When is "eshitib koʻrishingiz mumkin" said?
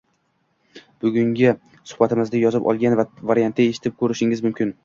3.75-4.79